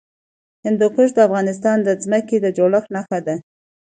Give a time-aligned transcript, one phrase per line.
[0.65, 3.35] هندوکش د افغانستان د ځمکې د جوړښت نښه ده.